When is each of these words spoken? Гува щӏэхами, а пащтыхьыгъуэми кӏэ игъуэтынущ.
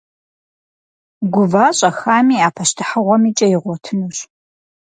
Гува 1.33 1.65
щӏэхами, 1.77 2.37
а 2.47 2.49
пащтыхьыгъуэми 2.55 3.31
кӏэ 3.37 3.47
игъуэтынущ. 3.55 4.17